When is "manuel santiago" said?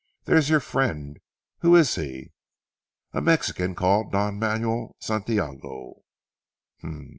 4.39-6.01